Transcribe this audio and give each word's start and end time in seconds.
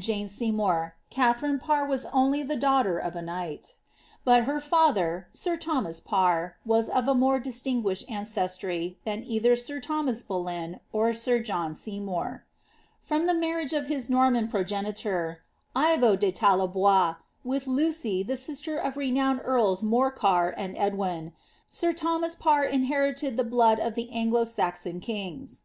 Jane 0.00 0.28
Seymour, 0.28 0.94
Katharine 1.10 1.58
Parr 1.58 1.84
was 1.84 2.04
only 2.12 2.44
the 2.44 2.54
daughter 2.54 3.00
of 3.00 3.16
a 3.16 3.20
knight; 3.20 3.80
bot 4.24 4.44
her 4.44 4.60
father, 4.60 5.26
sir 5.32 5.56
Thomas 5.56 5.98
Parr, 5.98 6.54
was 6.64 6.88
of 6.88 7.08
a 7.08 7.16
more 7.16 7.40
distinguished 7.40 8.08
ancestry 8.08 9.00
than 9.04 9.24
either 9.24 9.56
sir 9.56 9.80
Thomas 9.80 10.22
Boleyn 10.22 10.78
or 10.92 11.12
sir 11.12 11.40
John 11.40 11.74
Seymour. 11.74 12.44
From 13.00 13.26
the 13.26 13.34
marriage 13.34 13.72
of 13.72 13.88
his 13.88 14.08
Norman 14.08 14.46
progenitor, 14.46 15.40
Ivo 15.74 16.14
de 16.14 16.30
Tallebois, 16.30 17.16
with 17.42 17.66
Lucy, 17.66 18.22
the 18.22 18.36
sister 18.36 18.76
of 18.78 18.94
the 18.94 19.00
renowned 19.00 19.40
earls 19.42 19.82
3Iorcar 19.82 20.54
and 20.56 20.78
Edwin, 20.78 21.32
sir 21.68 21.92
Thomas 21.92 22.36
Parr 22.36 22.62
inherited 22.62 23.36
the 23.36 23.42
blood 23.42 23.80
of 23.80 23.96
the 23.96 24.08
Anglo 24.12 24.44
Saxon 24.44 25.00
kings. 25.00 25.62